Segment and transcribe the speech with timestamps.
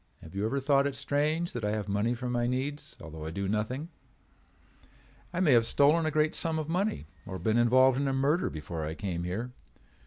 [0.23, 3.29] Have you ever thought it strange that I have money for my needs although I
[3.29, 3.89] do nothing?
[5.31, 8.49] I may have stolen a great sum of money or been involved in a murder
[8.49, 9.51] before I came here.